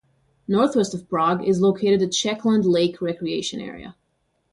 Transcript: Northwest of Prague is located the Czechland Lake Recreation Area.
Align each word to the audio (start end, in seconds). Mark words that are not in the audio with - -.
Northwest 0.47 0.95
of 0.95 1.07
Prague 1.07 1.47
is 1.47 1.61
located 1.61 1.99
the 1.99 2.07
Czechland 2.07 2.65
Lake 2.65 3.03
Recreation 3.03 3.59
Area. 3.61 3.95